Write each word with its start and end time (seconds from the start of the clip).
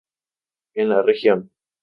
En 0.73 0.89
la 0.89 1.03
región. 1.03 1.51